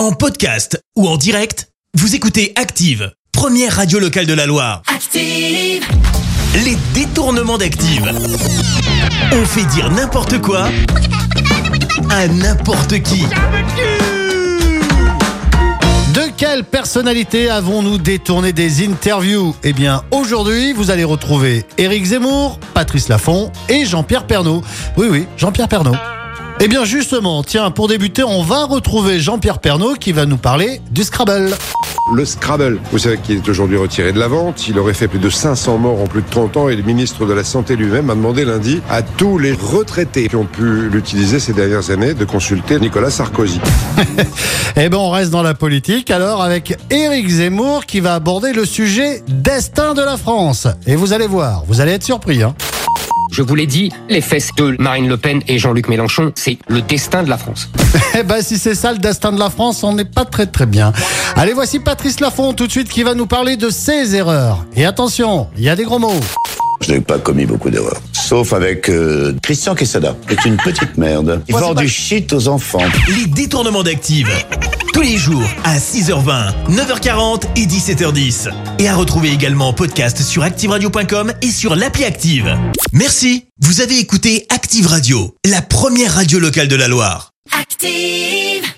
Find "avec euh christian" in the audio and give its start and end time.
68.52-69.74